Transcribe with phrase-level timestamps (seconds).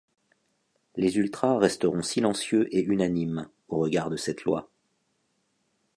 [0.95, 4.67] Les Ultras resteront silencieux et unanimes au regard de cette loi.